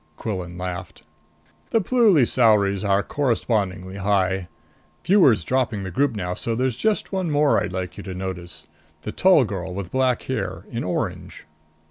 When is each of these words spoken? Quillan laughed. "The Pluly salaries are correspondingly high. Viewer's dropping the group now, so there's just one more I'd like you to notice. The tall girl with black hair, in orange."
Quillan 0.17 0.57
laughed. 0.57 1.03
"The 1.69 1.79
Pluly 1.79 2.27
salaries 2.27 2.83
are 2.83 3.03
correspondingly 3.03 3.97
high. 3.97 4.47
Viewer's 5.05 5.43
dropping 5.43 5.83
the 5.83 5.91
group 5.91 6.15
now, 6.15 6.33
so 6.33 6.55
there's 6.55 6.75
just 6.75 7.11
one 7.11 7.29
more 7.29 7.61
I'd 7.61 7.71
like 7.71 7.97
you 7.97 8.03
to 8.05 8.15
notice. 8.15 8.65
The 9.03 9.11
tall 9.11 9.43
girl 9.43 9.75
with 9.75 9.91
black 9.91 10.23
hair, 10.23 10.65
in 10.71 10.83
orange." 10.83 11.45